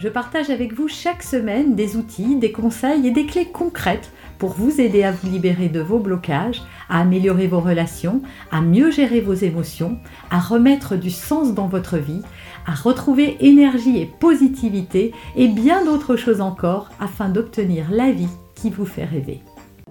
Je 0.00 0.08
partage 0.08 0.48
avec 0.48 0.72
vous 0.72 0.88
chaque 0.88 1.22
semaine 1.22 1.74
des 1.74 1.98
outils, 1.98 2.36
des 2.36 2.52
conseils 2.52 3.06
et 3.06 3.10
des 3.10 3.26
clés 3.26 3.44
concrètes 3.44 4.10
pour 4.38 4.54
vous 4.54 4.80
aider 4.80 5.02
à 5.02 5.12
vous 5.12 5.28
libérer 5.28 5.68
de 5.68 5.80
vos 5.80 5.98
blocages, 5.98 6.62
à 6.88 7.00
améliorer 7.00 7.46
vos 7.46 7.60
relations, 7.60 8.22
à 8.50 8.62
mieux 8.62 8.90
gérer 8.90 9.20
vos 9.20 9.34
émotions, 9.34 9.98
à 10.30 10.40
remettre 10.40 10.96
du 10.96 11.10
sens 11.10 11.52
dans 11.52 11.66
votre 11.66 11.98
vie, 11.98 12.22
à 12.66 12.72
retrouver 12.72 13.36
énergie 13.40 13.98
et 14.00 14.06
positivité 14.06 15.12
et 15.36 15.48
bien 15.48 15.84
d'autres 15.84 16.16
choses 16.16 16.40
encore 16.40 16.88
afin 16.98 17.28
d'obtenir 17.28 17.90
la 17.90 18.10
vie 18.10 18.30
qui 18.54 18.70
vous 18.70 18.86
fait 18.86 19.04
rêver. 19.04 19.42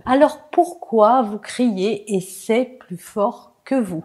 Alors 0.08 0.50
pourquoi 0.52 1.22
vous 1.22 1.38
criez 1.38 2.16
et 2.16 2.20
c'est 2.22 2.78
plus 2.80 2.98
fort 2.98 3.54
que 3.64 3.80
vous? 3.80 4.04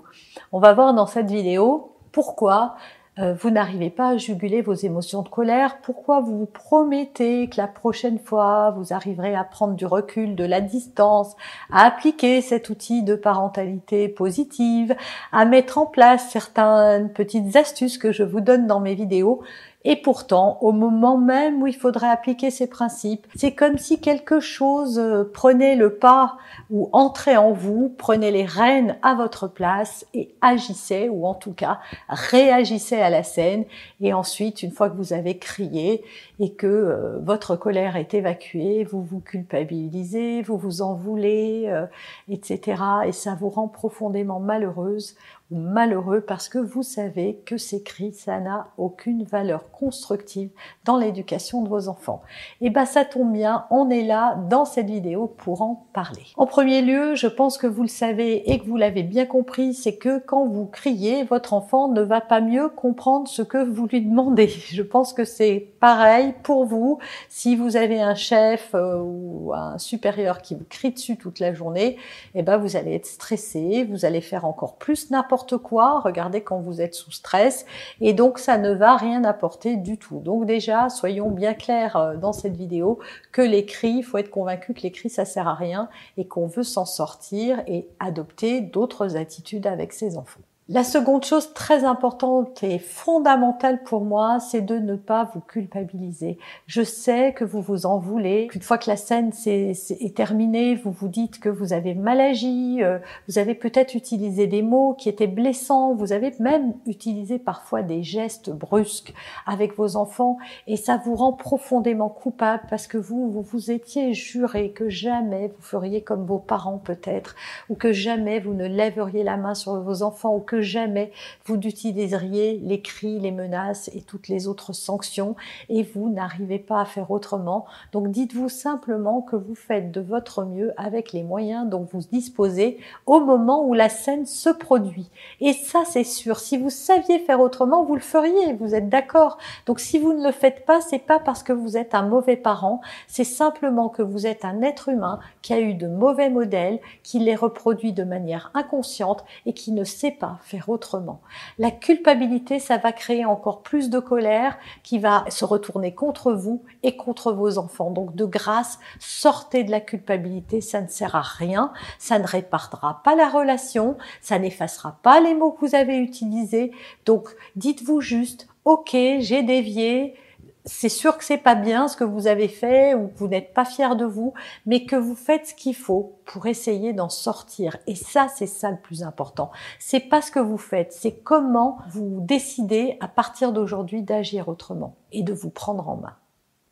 On 0.52 0.60
va 0.60 0.74
voir 0.74 0.92
dans 0.92 1.06
cette 1.06 1.30
vidéo 1.30 1.96
pourquoi 2.12 2.74
vous 3.16 3.50
n'arrivez 3.50 3.90
pas 3.90 4.08
à 4.08 4.16
juguler 4.16 4.60
vos 4.60 4.74
émotions 4.74 5.22
de 5.22 5.28
colère, 5.28 5.78
pourquoi 5.82 6.20
vous 6.20 6.38
vous 6.38 6.46
promettez 6.46 7.48
que 7.48 7.56
la 7.56 7.68
prochaine 7.68 8.18
fois 8.18 8.72
vous 8.76 8.92
arriverez 8.92 9.36
à 9.36 9.44
prendre 9.44 9.74
du 9.74 9.86
recul, 9.86 10.34
de 10.34 10.44
la 10.44 10.60
distance, 10.60 11.36
à 11.70 11.86
appliquer 11.86 12.40
cet 12.40 12.70
outil 12.70 13.02
de 13.04 13.14
parentalité 13.14 14.08
positive, 14.08 14.96
à 15.30 15.44
mettre 15.44 15.78
en 15.78 15.86
place 15.86 16.28
certaines 16.30 17.08
petites 17.10 17.54
astuces 17.54 17.98
que 17.98 18.10
je 18.10 18.24
vous 18.24 18.40
donne 18.40 18.66
dans 18.66 18.80
mes 18.80 18.94
vidéos 18.94 19.42
et 19.86 19.96
pourtant, 19.96 20.56
au 20.62 20.72
moment 20.72 21.18
même 21.18 21.62
où 21.62 21.66
il 21.66 21.76
faudrait 21.76 22.08
appliquer 22.08 22.50
ces 22.50 22.66
principes, 22.66 23.26
c'est 23.36 23.52
comme 23.52 23.76
si 23.76 24.00
quelque 24.00 24.40
chose 24.40 24.98
euh, 24.98 25.24
prenait 25.24 25.76
le 25.76 25.96
pas 25.96 26.38
ou 26.70 26.88
entrait 26.92 27.36
en 27.36 27.52
vous, 27.52 27.94
prenait 27.98 28.30
les 28.30 28.46
rênes 28.46 28.96
à 29.02 29.14
votre 29.14 29.46
place 29.46 30.06
et 30.14 30.34
agissait, 30.40 31.10
ou 31.10 31.26
en 31.26 31.34
tout 31.34 31.52
cas 31.52 31.80
réagissait 32.08 33.02
à 33.02 33.10
la 33.10 33.22
scène. 33.22 33.66
Et 34.00 34.14
ensuite, 34.14 34.62
une 34.62 34.70
fois 34.70 34.88
que 34.88 34.96
vous 34.96 35.12
avez 35.12 35.36
crié 35.36 36.02
et 36.40 36.52
que 36.54 36.66
euh, 36.66 37.18
votre 37.18 37.54
colère 37.54 37.96
est 37.96 38.14
évacuée, 38.14 38.84
vous 38.84 39.02
vous 39.02 39.20
culpabilisez, 39.20 40.40
vous 40.40 40.56
vous 40.56 40.80
en 40.80 40.94
voulez, 40.94 41.64
euh, 41.66 41.84
etc. 42.30 42.82
Et 43.06 43.12
ça 43.12 43.36
vous 43.38 43.50
rend 43.50 43.68
profondément 43.68 44.40
malheureuse 44.40 45.14
malheureux 45.50 46.22
parce 46.22 46.48
que 46.48 46.58
vous 46.58 46.82
savez 46.82 47.42
que 47.44 47.58
ces 47.58 47.82
cris, 47.82 48.12
ça 48.12 48.40
n'a 48.40 48.68
aucune 48.78 49.24
valeur 49.24 49.70
constructive 49.70 50.50
dans 50.84 50.96
l'éducation 50.96 51.62
de 51.62 51.68
vos 51.68 51.88
enfants. 51.88 52.22
Et 52.60 52.66
eh 52.66 52.70
ben 52.70 52.86
ça 52.86 53.04
tombe 53.04 53.32
bien, 53.32 53.66
on 53.70 53.90
est 53.90 54.02
là 54.02 54.36
dans 54.48 54.64
cette 54.64 54.88
vidéo 54.88 55.26
pour 55.26 55.62
en 55.62 55.86
parler. 55.92 56.24
En 56.36 56.46
premier 56.46 56.82
lieu, 56.82 57.14
je 57.14 57.26
pense 57.26 57.58
que 57.58 57.66
vous 57.66 57.82
le 57.82 57.88
savez 57.88 58.50
et 58.50 58.58
que 58.58 58.64
vous 58.64 58.76
l'avez 58.76 59.02
bien 59.02 59.26
compris, 59.26 59.74
c'est 59.74 59.96
que 59.96 60.18
quand 60.18 60.46
vous 60.46 60.66
criez, 60.66 61.24
votre 61.24 61.52
enfant 61.52 61.88
ne 61.88 62.00
va 62.00 62.20
pas 62.20 62.40
mieux 62.40 62.68
comprendre 62.68 63.28
ce 63.28 63.42
que 63.42 63.62
vous 63.62 63.86
lui 63.86 64.00
demandez. 64.00 64.48
Je 64.48 64.82
pense 64.82 65.12
que 65.12 65.24
c'est 65.24 65.68
pareil 65.78 66.34
pour 66.42 66.64
vous. 66.64 66.98
Si 67.28 67.54
vous 67.54 67.76
avez 67.76 68.00
un 68.00 68.14
chef 68.14 68.70
euh, 68.74 68.98
ou 68.98 69.52
un 69.52 69.78
supérieur 69.78 70.40
qui 70.40 70.54
vous 70.54 70.64
crie 70.68 70.92
dessus 70.92 71.16
toute 71.16 71.38
la 71.38 71.52
journée, 71.52 71.96
et 72.34 72.40
eh 72.40 72.42
ben 72.42 72.56
vous 72.56 72.76
allez 72.76 72.94
être 72.94 73.06
stressé, 73.06 73.84
vous 73.84 74.04
allez 74.04 74.20
faire 74.20 74.44
encore 74.44 74.76
plus 74.76 75.10
n'importe 75.10 75.33
quoi. 75.58 76.00
Regardez 76.00 76.42
quand 76.42 76.60
vous 76.60 76.80
êtes 76.80 76.94
sous 76.94 77.10
stress 77.10 77.66
et 78.00 78.12
donc 78.12 78.38
ça 78.38 78.58
ne 78.58 78.72
va 78.72 78.96
rien 78.96 79.24
apporter 79.24 79.76
du 79.76 79.98
tout. 79.98 80.20
Donc 80.20 80.46
déjà, 80.46 80.88
soyons 80.88 81.30
bien 81.30 81.54
clairs 81.54 81.96
euh, 81.96 82.16
dans 82.16 82.32
cette 82.32 82.56
vidéo 82.56 82.98
que 83.32 83.42
les 83.42 83.66
cris, 83.66 83.96
il 83.98 84.02
faut 84.02 84.18
être 84.18 84.30
convaincu 84.30 84.74
que 84.74 84.82
les 84.82 84.90
cris 84.90 85.10
ça 85.10 85.24
sert 85.24 85.48
à 85.48 85.54
rien 85.54 85.88
et 86.16 86.26
qu'on 86.26 86.46
veut 86.46 86.62
s'en 86.62 86.84
sortir 86.84 87.62
et 87.66 87.88
adopter 88.00 88.60
d'autres 88.60 89.16
attitudes 89.16 89.66
avec 89.66 89.92
ses 89.92 90.16
enfants. 90.16 90.40
La 90.70 90.82
seconde 90.82 91.26
chose 91.26 91.52
très 91.52 91.84
importante 91.84 92.62
et 92.62 92.78
fondamentale 92.78 93.82
pour 93.82 94.02
moi, 94.02 94.40
c'est 94.40 94.62
de 94.62 94.78
ne 94.78 94.96
pas 94.96 95.28
vous 95.34 95.40
culpabiliser. 95.40 96.38
Je 96.66 96.80
sais 96.80 97.34
que 97.34 97.44
vous 97.44 97.60
vous 97.60 97.84
en 97.84 97.98
voulez. 97.98 98.48
Une 98.54 98.62
fois 98.62 98.78
que 98.78 98.88
la 98.88 98.96
scène 98.96 99.30
est, 99.44 100.16
terminée, 100.16 100.74
vous 100.74 100.90
vous 100.90 101.08
dites 101.08 101.38
que 101.38 101.50
vous 101.50 101.74
avez 101.74 101.94
mal 101.94 102.18
agi, 102.18 102.78
euh, 102.82 102.98
vous 103.28 103.36
avez 103.36 103.54
peut-être 103.54 103.94
utilisé 103.94 104.46
des 104.46 104.62
mots 104.62 104.94
qui 104.94 105.10
étaient 105.10 105.26
blessants, 105.26 105.92
vous 105.92 106.14
avez 106.14 106.32
même 106.40 106.72
utilisé 106.86 107.38
parfois 107.38 107.82
des 107.82 108.02
gestes 108.02 108.48
brusques 108.48 109.12
avec 109.44 109.76
vos 109.76 109.96
enfants 109.96 110.38
et 110.66 110.78
ça 110.78 110.96
vous 110.96 111.14
rend 111.14 111.34
profondément 111.34 112.08
coupable 112.08 112.62
parce 112.70 112.86
que 112.86 112.96
vous, 112.96 113.30
vous 113.30 113.42
vous 113.42 113.70
étiez 113.70 114.14
juré 114.14 114.70
que 114.70 114.88
jamais 114.88 115.48
vous 115.48 115.62
feriez 115.62 116.00
comme 116.00 116.24
vos 116.24 116.38
parents 116.38 116.78
peut-être 116.78 117.36
ou 117.68 117.74
que 117.74 117.92
jamais 117.92 118.40
vous 118.40 118.54
ne 118.54 118.66
lèveriez 118.66 119.24
la 119.24 119.36
main 119.36 119.52
sur 119.52 119.78
vos 119.82 120.02
enfants 120.02 120.34
ou 120.34 120.40
que 120.40 120.53
jamais 120.60 121.12
vous 121.46 121.56
n'utiliseriez 121.56 122.60
les 122.62 122.80
cris, 122.80 123.20
les 123.20 123.30
menaces 123.30 123.90
et 123.94 124.02
toutes 124.02 124.28
les 124.28 124.48
autres 124.48 124.72
sanctions 124.72 125.36
et 125.68 125.82
vous 125.82 126.10
n'arrivez 126.10 126.58
pas 126.58 126.80
à 126.80 126.84
faire 126.84 127.10
autrement. 127.10 127.66
Donc 127.92 128.10
dites-vous 128.10 128.48
simplement 128.48 129.22
que 129.22 129.36
vous 129.36 129.54
faites 129.54 129.90
de 129.90 130.00
votre 130.00 130.44
mieux 130.44 130.72
avec 130.76 131.12
les 131.12 131.22
moyens 131.22 131.68
dont 131.68 131.86
vous 131.90 132.00
disposez 132.12 132.78
au 133.06 133.20
moment 133.20 133.66
où 133.66 133.74
la 133.74 133.88
scène 133.88 134.26
se 134.26 134.50
produit. 134.50 135.10
Et 135.40 135.52
ça 135.52 135.84
c'est 135.84 136.04
sûr, 136.04 136.38
si 136.38 136.56
vous 136.56 136.70
saviez 136.70 137.18
faire 137.18 137.40
autrement, 137.40 137.84
vous 137.84 137.94
le 137.94 138.00
feriez, 138.00 138.54
vous 138.54 138.74
êtes 138.74 138.88
d'accord. 138.88 139.38
Donc 139.66 139.80
si 139.80 139.98
vous 139.98 140.12
ne 140.12 140.24
le 140.24 140.32
faites 140.32 140.64
pas, 140.64 140.80
c'est 140.80 140.98
pas 140.98 141.18
parce 141.18 141.42
que 141.42 141.52
vous 141.52 141.76
êtes 141.76 141.94
un 141.94 142.06
mauvais 142.06 142.36
parent, 142.36 142.80
c'est 143.06 143.24
simplement 143.24 143.88
que 143.88 144.02
vous 144.02 144.26
êtes 144.26 144.44
un 144.44 144.62
être 144.62 144.88
humain 144.88 145.18
qui 145.42 145.52
a 145.52 145.60
eu 145.60 145.74
de 145.74 145.86
mauvais 145.86 146.30
modèles, 146.30 146.80
qui 147.02 147.18
les 147.18 147.34
reproduit 147.34 147.92
de 147.92 148.04
manière 148.04 148.50
inconsciente 148.54 149.24
et 149.46 149.52
qui 149.52 149.72
ne 149.72 149.84
sait 149.84 150.10
pas 150.10 150.38
faire 150.44 150.68
autrement. 150.68 151.20
La 151.58 151.70
culpabilité, 151.70 152.58
ça 152.58 152.76
va 152.76 152.92
créer 152.92 153.24
encore 153.24 153.62
plus 153.62 153.90
de 153.90 153.98
colère 153.98 154.56
qui 154.82 154.98
va 154.98 155.24
se 155.28 155.44
retourner 155.44 155.94
contre 155.94 156.32
vous 156.32 156.62
et 156.82 156.96
contre 156.96 157.32
vos 157.32 157.58
enfants. 157.58 157.90
Donc 157.90 158.14
de 158.14 158.24
grâce, 158.24 158.78
sortez 158.98 159.64
de 159.64 159.70
la 159.70 159.80
culpabilité, 159.80 160.60
ça 160.60 160.80
ne 160.80 160.88
sert 160.88 161.16
à 161.16 161.22
rien, 161.22 161.72
ça 161.98 162.18
ne 162.18 162.26
réparera 162.26 163.00
pas 163.02 163.14
la 163.14 163.28
relation, 163.28 163.96
ça 164.20 164.38
n'effacera 164.38 164.98
pas 165.02 165.20
les 165.20 165.34
mots 165.34 165.52
que 165.52 165.66
vous 165.66 165.74
avez 165.74 165.96
utilisés. 165.96 166.72
Donc 167.06 167.28
dites-vous 167.56 168.00
juste, 168.00 168.46
ok, 168.64 168.90
j'ai 168.92 169.42
dévié, 169.42 170.14
c'est 170.64 170.88
sûr 170.88 171.18
que 171.18 171.24
c'est 171.24 171.38
pas 171.38 171.54
bien 171.54 171.88
ce 171.88 171.96
que 171.96 172.04
vous 172.04 172.26
avez 172.26 172.48
fait 172.48 172.94
ou 172.94 173.08
que 173.08 173.18
vous 173.18 173.28
n'êtes 173.28 173.52
pas 173.52 173.64
fier 173.64 173.96
de 173.96 174.04
vous, 174.04 174.32
mais 174.64 174.86
que 174.86 174.96
vous 174.96 175.14
faites 175.14 175.48
ce 175.48 175.54
qu'il 175.54 175.76
faut 175.76 176.18
pour 176.24 176.46
essayer 176.46 176.92
d'en 176.92 177.10
sortir. 177.10 177.76
Et 177.86 177.94
ça, 177.94 178.28
c'est 178.34 178.46
ça 178.46 178.70
le 178.70 178.78
plus 178.78 179.02
important. 179.02 179.50
C'est 179.78 180.00
pas 180.00 180.22
ce 180.22 180.30
que 180.30 180.40
vous 180.40 180.58
faites, 180.58 180.92
c'est 180.92 181.12
comment 181.22 181.78
vous 181.90 182.20
décidez 182.20 182.96
à 183.00 183.08
partir 183.08 183.52
d'aujourd'hui 183.52 184.02
d'agir 184.02 184.48
autrement 184.48 184.96
et 185.12 185.22
de 185.22 185.34
vous 185.34 185.50
prendre 185.50 185.88
en 185.88 185.96
main. 185.96 186.16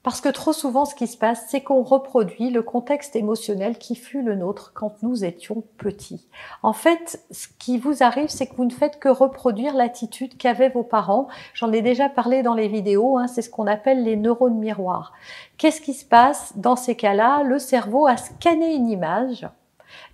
Parce 0.03 0.21
que 0.21 0.29
trop 0.29 0.53
souvent, 0.53 0.85
ce 0.85 0.97
qui 0.97 1.07
se 1.07 1.17
passe, 1.17 1.45
c'est 1.49 1.61
qu'on 1.61 1.83
reproduit 1.83 2.51
le 2.51 2.63
contexte 2.63 3.15
émotionnel 3.15 3.79
qui 3.79 3.95
fut 3.95 4.23
le 4.23 4.35
nôtre 4.35 4.73
quand 4.75 5.01
nous 5.03 5.25
étions 5.25 5.63
petits. 5.79 6.27
En 6.65 6.73
fait, 6.73 7.25
ce 7.31 7.47
qui 7.61 7.79
vous 7.79 8.03
arrive, 8.03 8.29
c'est 8.29 8.47
que 8.47 8.57
vous 8.57 8.65
ne 8.65 8.73
faites 8.73 8.99
que 8.99 9.09
reproduire 9.09 9.75
l'attitude 9.75 10.37
qu'avaient 10.37 10.71
vos 10.71 10.83
parents. 10.83 11.29
J'en 11.55 11.73
ai 11.73 11.83
déjà 11.83 12.09
parlé 12.09 12.43
dans 12.43 12.55
les 12.55 12.67
vidéos, 12.67 13.17
hein, 13.17 13.29
c'est 13.29 13.43
ce 13.43 13.51
qu'on 13.51 13.69
appelle 13.69 14.03
les 14.03 14.17
neurones 14.17 14.59
miroirs. 14.59 15.13
Qu'est-ce 15.57 15.81
qui 15.81 15.95
se 15.95 16.05
passe 16.05 16.53
dans 16.57 16.77
ces 16.77 16.97
cas-là? 16.97 17.45
Le 17.45 17.61
cerveau 17.61 18.07
a 18.09 18.17
scanné 18.17 18.75
une 18.75 18.89
image, 18.89 19.47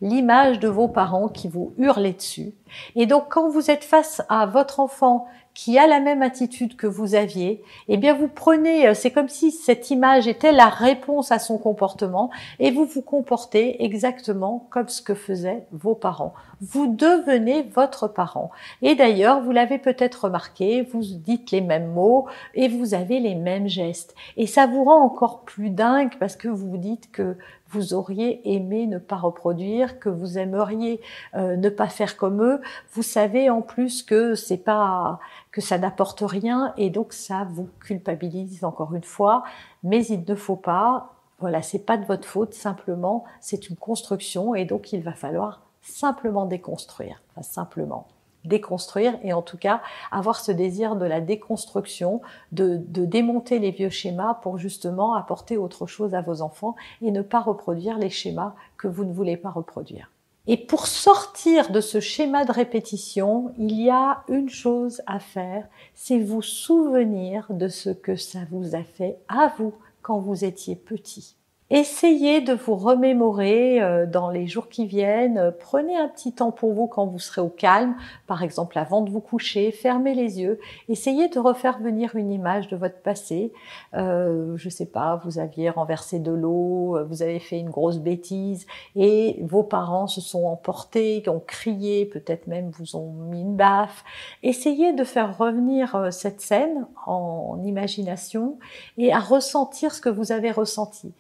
l'image 0.03 0.59
de 0.59 0.69
vos 0.69 0.89
parents 0.89 1.29
qui 1.29 1.49
vous 1.49 1.73
hurlaient 1.79 2.13
dessus. 2.13 2.53
Et 2.97 3.07
donc, 3.07 3.25
quand 3.29 3.49
vous 3.49 3.71
êtes 3.71 3.85
face 3.85 4.23
à 4.29 4.47
votre 4.47 4.81
enfant 4.81 5.27
qui 5.59 5.77
a 5.77 5.89
la 5.89 5.99
même 5.99 6.23
attitude 6.23 6.77
que 6.77 6.87
vous 6.87 7.17
aviez, 7.17 7.65
eh 7.89 7.97
bien 7.97 8.15
vous 8.15 8.29
prenez, 8.29 8.87
euh, 8.87 8.95
c'est 8.95 9.11
comme 9.11 9.29
si 9.29 9.51
cette 9.51 9.91
image 9.91 10.29
était 10.29 10.53
la 10.53 10.69
réponse 10.69 11.33
à 11.33 11.41
son 11.41 11.59
comportement 11.59 12.31
et 12.61 12.71
vous 12.71 12.85
vous 12.85 13.03
comportez 13.03 13.83
exactement 13.85 14.69
comme 14.71 14.89
ce 14.89 15.03
que 15.03 15.15
faisaient 15.15 15.67
vos 15.73 15.97
parents. 15.97 16.33
Vous 16.61 16.95
devenez 16.95 17.63
votre 17.63 18.07
parent. 18.07 18.53
Et 18.83 18.95
d'ailleurs, 18.95 19.41
vous 19.43 19.51
l'avez 19.51 19.79
peut-être 19.79 20.27
remarqué, 20.27 20.83
vous 20.83 21.03
dites 21.03 21.51
les 21.51 21.61
mêmes 21.61 21.91
mots 21.91 22.27
et 22.55 22.69
vous 22.69 22.95
avez 22.95 23.19
les 23.19 23.35
mêmes 23.35 23.69
gestes. 23.69 24.15
Et 24.37 24.47
ça 24.47 24.69
vous 24.69 24.85
rend 24.85 25.03
encore 25.03 25.41
plus 25.41 25.71
dingue 25.71 26.13
parce 26.21 26.37
que 26.37 26.47
vous 26.47 26.71
vous 26.71 26.79
dites 26.79 27.11
que 27.11 27.37
vous 27.71 27.95
auriez 27.95 28.55
aimé 28.55 28.87
ne 28.87 28.99
pas 28.99 29.17
reproduire, 29.17 29.99
que 29.99 30.09
vous 30.09 30.39
aimeriez 30.39 31.01
euh, 31.35 31.57
ne 31.57 31.69
pas 31.69 31.89
faire 31.89 32.17
comme 32.17 32.43
eux. 32.43 32.58
Vous 32.93 33.03
savez 33.03 33.51
en 33.51 33.63
plus 33.63 34.03
que 34.03 34.35
c'est 34.35 34.59
pas 34.59 35.19
que 35.53 35.61
ça 35.61 35.79
n'apporte 35.79 36.23
rien 36.23 36.73
et 36.77 36.91
donc 36.91 37.13
ça 37.13 37.47
vous 37.51 37.69
culpabilise 37.81 38.65
encore 38.65 38.95
une 38.95 39.05
fois. 39.05 39.43
Mais 39.83 40.05
il 40.07 40.25
ne 40.27 40.35
faut 40.35 40.57
pas, 40.57 41.15
voilà, 41.39 41.63
c'est 41.63 41.85
pas 41.85 41.97
de 41.97 42.05
votre 42.05 42.27
faute, 42.27 42.55
simplement 42.55 43.25
c'est 43.41 43.69
une 43.69 43.77
construction 43.77 44.55
et 44.55 44.65
donc 44.65 44.93
il 44.93 45.03
va 45.03 45.13
falloir 45.13 45.63
simplement 45.83 46.47
déconstruire. 46.47 47.23
Enfin, 47.31 47.43
simplement 47.43 48.07
déconstruire 48.45 49.19
et 49.23 49.33
en 49.33 49.43
tout 49.43 49.59
cas 49.59 49.83
avoir 50.11 50.41
ce 50.41 50.53
désir 50.53 50.97
de 50.97 51.05
la 51.05 51.21
déconstruction, 51.21 52.21
de, 52.53 52.77
de, 52.77 53.05
démonter 53.05 53.59
les 53.59 53.71
vieux 53.71 53.91
schémas 53.91 54.35
pour 54.35 54.59
justement 54.59 55.15
apporter 55.15 55.57
autre 55.57 55.87
chose 55.87 56.15
à 56.15 56.23
vos 56.23 56.41
enfants 56.41 56.77
et 57.03 57.11
ne 57.11 57.23
pas 57.23 57.41
reproduire 57.41 57.99
les 57.99 58.11
schémas 58.11 58.55
que 58.77 58.89
vous 58.89 59.05
ne 59.05 59.13
voulez 59.13 59.37
pas 59.37 59.51
reproduire. 59.51 60.11
Et 60.51 60.57
pour 60.57 60.87
sortir 60.87 61.71
de 61.71 61.83
ce 61.83 62.01
schéma 62.01 62.47
de 62.47 62.53
répétition, 62.53 63.53
il 63.59 63.79
y 63.79 63.91
a 63.91 64.25
une 64.29 64.49
chose 64.49 65.03
à 65.07 65.21
faire, 65.21 65.69
c'est 65.95 66.19
vous 66.19 66.41
souvenir 66.41 67.47
de 67.51 67.69
ce 67.69 67.91
que 67.91 68.17
ça 68.17 68.41
vous 68.51 68.75
a 68.75 68.83
fait 68.83 69.19
à 69.29 69.53
vous 69.59 69.75
quand 70.01 70.19
vous 70.21 70.47
étiez 70.47 70.75
petit. 70.75 71.38
Essayez 71.71 72.41
de 72.41 72.55
vous 72.55 72.77
remémorer 72.77 73.83
euh, 73.83 74.07
dans 74.07 74.31
les 74.31 74.47
jours 74.47 74.69
qui 74.69 74.87
viennent. 74.87 75.53
Prenez 75.61 75.97
un 75.97 76.09
petit 76.09 76.33
temps 76.33 76.51
pour 76.51 76.73
vous 76.73 76.87
quand 76.87 77.07
vous 77.07 77.19
serez 77.19 77.41
au 77.41 77.49
calme, 77.49 77.95
par 78.27 78.43
exemple 78.43 78.79
avant 78.79 79.03
de 79.03 79.11
vous 79.11 79.21
coucher. 79.21 79.71
Fermez 79.71 80.15
les 80.15 80.41
yeux. 80.41 80.59
Essayez 80.89 81.29
de 81.29 81.39
refaire 81.39 81.79
venir 81.79 82.17
une 82.17 82.33
image 82.33 82.69
de 82.69 82.77
votre 82.77 83.01
passé. 83.03 83.53
Euh, 83.95 84.57
je 84.57 84.69
sais 84.69 84.87
pas, 84.87 85.21
vous 85.25 85.39
aviez 85.39 85.71
renversé 85.71 86.19
de 86.19 86.33
l'eau, 86.33 86.99
vous 87.09 87.23
avez 87.23 87.39
fait 87.39 87.59
une 87.59 87.71
grosse 87.71 87.99
bêtise 87.99 88.67
et 88.97 89.39
vos 89.43 89.63
parents 89.63 90.07
se 90.07 90.21
sont 90.21 90.47
emportés, 90.47 91.23
ont 91.29 91.43
crié, 91.47 92.07
peut-être 92.07 92.47
même 92.47 92.71
vous 92.71 92.97
ont 92.97 93.13
mis 93.13 93.41
une 93.41 93.57
baffe. 93.57 94.05
Essayez 94.43 94.93
de 94.93 95.05
faire 95.05 95.37
revenir 95.37 95.95
euh, 95.95 96.11
cette 96.11 96.41
scène 96.41 96.87
en, 97.07 97.61
imagination 97.65 98.59
et 98.97 99.13
à 99.13 99.19
ressentir 99.19 99.93
ce 99.93 100.01
que 100.01 100.09
vous 100.09 100.33
avez 100.33 100.51
ressenti. 100.51 101.13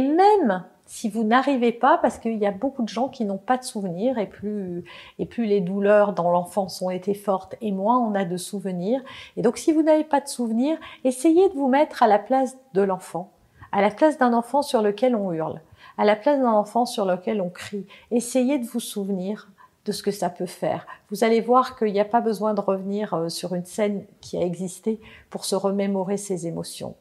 Même 0.00 0.64
si 0.86 1.08
vous 1.08 1.24
n'arrivez 1.24 1.72
pas, 1.72 1.98
parce 1.98 2.18
qu'il 2.18 2.38
y 2.38 2.46
a 2.46 2.52
beaucoup 2.52 2.82
de 2.82 2.88
gens 2.88 3.08
qui 3.08 3.24
n'ont 3.24 3.38
pas 3.38 3.58
de 3.58 3.64
souvenirs, 3.64 4.18
et 4.18 4.26
plus, 4.26 4.84
et 5.18 5.26
plus 5.26 5.44
les 5.46 5.60
douleurs 5.60 6.12
dans 6.12 6.30
l'enfance 6.30 6.80
ont 6.80 6.90
été 6.90 7.12
fortes, 7.12 7.56
et 7.60 7.72
moins 7.72 7.98
on 7.98 8.14
a 8.14 8.24
de 8.24 8.36
souvenirs. 8.36 9.02
Et 9.36 9.42
donc 9.42 9.58
si 9.58 9.72
vous 9.72 9.82
n'avez 9.82 10.04
pas 10.04 10.20
de 10.20 10.28
souvenirs, 10.28 10.78
essayez 11.04 11.48
de 11.48 11.54
vous 11.54 11.68
mettre 11.68 12.02
à 12.02 12.06
la 12.06 12.20
place 12.20 12.56
de 12.74 12.82
l'enfant, 12.82 13.32
à 13.72 13.82
la 13.82 13.90
place 13.90 14.16
d'un 14.16 14.32
enfant 14.32 14.62
sur 14.62 14.80
lequel 14.80 15.16
on 15.16 15.32
hurle, 15.32 15.60
à 15.98 16.04
la 16.04 16.14
place 16.14 16.38
d'un 16.38 16.52
enfant 16.52 16.86
sur 16.86 17.04
lequel 17.04 17.40
on 17.40 17.50
crie. 17.50 17.86
Essayez 18.12 18.58
de 18.58 18.66
vous 18.66 18.80
souvenir 18.80 19.50
de 19.86 19.92
ce 19.92 20.02
que 20.02 20.10
ça 20.10 20.30
peut 20.30 20.46
faire. 20.46 20.86
Vous 21.10 21.24
allez 21.24 21.40
voir 21.40 21.76
qu'il 21.76 21.92
n'y 21.92 22.00
a 22.00 22.04
pas 22.04 22.20
besoin 22.20 22.54
de 22.54 22.60
revenir 22.60 23.14
euh, 23.14 23.28
sur 23.28 23.54
une 23.54 23.64
scène 23.64 24.04
qui 24.20 24.36
a 24.36 24.42
existé 24.42 25.00
pour 25.30 25.44
se 25.44 25.54
remémorer 25.54 26.16
ses 26.16 26.48
émotions. 26.48 26.96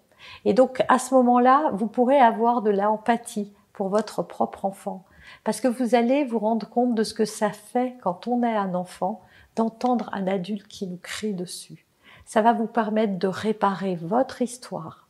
Et 0.45 0.53
donc, 0.53 0.83
à 0.87 0.99
ce 0.99 1.13
moment-là, 1.15 1.71
vous 1.73 1.87
pourrez 1.87 2.19
avoir 2.19 2.61
de 2.61 2.69
l'empathie 2.69 3.53
pour 3.73 3.89
votre 3.89 4.23
propre 4.23 4.65
enfant. 4.65 5.05
Parce 5.43 5.61
que 5.61 5.67
vous 5.67 5.95
allez 5.95 6.23
vous 6.23 6.39
rendre 6.39 6.69
compte 6.69 6.95
de 6.95 7.03
ce 7.03 7.13
que 7.13 7.25
ça 7.25 7.51
fait 7.51 7.97
quand 8.01 8.27
on 8.27 8.43
est 8.43 8.55
un 8.55 8.73
enfant 8.73 9.21
d'entendre 9.55 10.09
un 10.13 10.27
adulte 10.27 10.67
qui 10.67 10.87
nous 10.87 10.99
crie 11.01 11.33
dessus. 11.33 11.85
Ça 12.25 12.41
va 12.41 12.53
vous 12.53 12.67
permettre 12.67 13.17
de 13.17 13.27
réparer 13.27 13.95
votre 13.95 14.41
histoire 14.41 15.07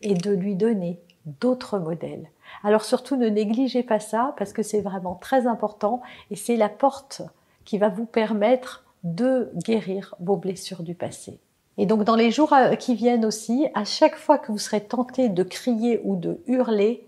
et 0.00 0.14
de 0.14 0.30
lui 0.30 0.56
donner 0.56 1.00
d'autres 1.24 1.78
modèles. 1.78 2.30
Alors 2.62 2.84
surtout 2.84 3.16
ne 3.16 3.28
négligez 3.28 3.82
pas 3.82 4.00
ça 4.00 4.34
parce 4.36 4.52
que 4.52 4.62
c'est 4.62 4.80
vraiment 4.80 5.14
très 5.14 5.46
important 5.46 6.02
et 6.30 6.36
c'est 6.36 6.56
la 6.56 6.68
porte 6.68 7.22
qui 7.64 7.78
va 7.78 7.88
vous 7.88 8.06
permettre 8.06 8.84
de 9.04 9.50
guérir 9.64 10.14
vos 10.20 10.36
blessures 10.36 10.82
du 10.82 10.94
passé. 10.94 11.40
Et 11.78 11.86
donc 11.86 12.04
dans 12.04 12.16
les 12.16 12.30
jours 12.30 12.52
euh, 12.52 12.74
qui 12.74 12.94
viennent 12.94 13.24
aussi, 13.24 13.66
à 13.74 13.84
chaque 13.84 14.16
fois 14.16 14.38
que 14.38 14.52
vous 14.52 14.58
serez 14.58 14.82
tenté 14.82 15.28
de 15.28 15.42
crier 15.42 16.00
ou 16.04 16.16
de 16.16 16.40
hurler, 16.46 17.06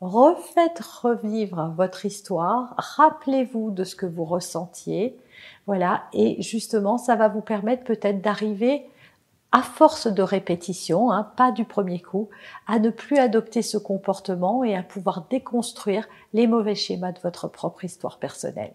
refaites 0.00 0.80
revivre 0.80 1.72
votre 1.76 2.04
histoire, 2.04 2.74
rappelez-vous 2.76 3.70
de 3.70 3.84
ce 3.84 3.96
que 3.96 4.06
vous 4.06 4.24
ressentiez, 4.24 5.16
voilà, 5.66 6.04
et 6.12 6.40
justement 6.42 6.98
ça 6.98 7.16
va 7.16 7.28
vous 7.28 7.40
permettre 7.40 7.84
peut-être 7.84 8.20
d'arriver 8.20 8.86
à 9.50 9.62
force 9.62 10.08
de 10.08 10.22
répétition, 10.22 11.12
hein, 11.12 11.30
pas 11.36 11.52
du 11.52 11.64
premier 11.64 12.00
coup, 12.00 12.28
à 12.66 12.80
ne 12.80 12.90
plus 12.90 13.18
adopter 13.18 13.62
ce 13.62 13.78
comportement 13.78 14.64
et 14.64 14.76
à 14.76 14.82
pouvoir 14.82 15.26
déconstruire 15.30 16.08
les 16.32 16.48
mauvais 16.48 16.74
schémas 16.74 17.12
de 17.12 17.20
votre 17.20 17.46
propre 17.46 17.84
histoire 17.84 18.18
personnelle. 18.18 18.74